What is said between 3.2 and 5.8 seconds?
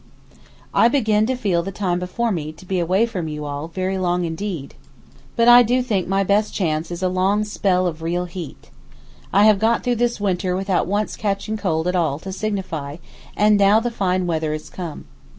you all very long indeed, but I